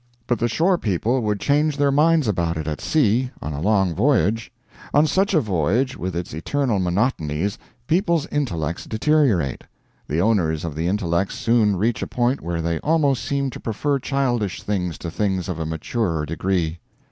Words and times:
But 0.25 0.39
the 0.39 0.47
shore 0.47 0.79
people 0.79 1.21
would 1.21 1.39
change 1.39 1.77
their 1.77 1.91
minds 1.91 2.27
about 2.27 2.57
it 2.57 2.65
at 2.67 2.81
sea, 2.81 3.29
on 3.39 3.53
a 3.53 3.61
long 3.61 3.93
voyage. 3.93 4.51
On 4.95 5.05
such 5.05 5.35
a 5.35 5.39
voyage, 5.39 5.95
with 5.95 6.15
its 6.15 6.33
eternal 6.33 6.79
monotonies, 6.79 7.59
people's 7.85 8.25
intellects 8.31 8.85
deteriorate; 8.85 9.63
the 10.07 10.19
owners 10.19 10.65
of 10.65 10.73
the 10.73 10.87
intellects 10.87 11.35
soon 11.37 11.75
reach 11.75 12.01
a 12.01 12.07
point 12.07 12.41
where 12.41 12.63
they 12.63 12.79
almost 12.79 13.23
seem 13.23 13.51
to 13.51 13.59
prefer 13.59 13.99
childish 13.99 14.63
things 14.63 14.97
to 14.97 15.11
things 15.11 15.47
of 15.47 15.59
a 15.59 15.67
maturer 15.67 16.25
degree. 16.25 16.79